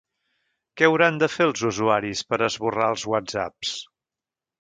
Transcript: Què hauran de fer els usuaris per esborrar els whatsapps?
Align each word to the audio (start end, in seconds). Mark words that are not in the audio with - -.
Què 0.79 0.85
hauran 0.87 1.19
de 1.23 1.27
fer 1.33 1.45
els 1.49 1.61
usuaris 1.69 2.23
per 2.31 2.39
esborrar 2.47 2.87
els 2.95 3.05
whatsapps? 3.15 3.75